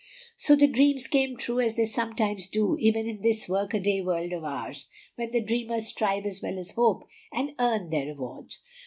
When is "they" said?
1.75-1.85